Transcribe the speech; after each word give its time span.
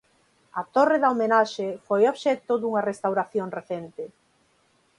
A 0.59 0.61
torre 0.75 0.97
da 1.03 1.09
homenaxe 1.13 1.67
foi 1.87 2.01
obxecto 2.11 2.53
dunha 2.57 2.85
restauración 2.89 3.47
recente. 3.59 4.03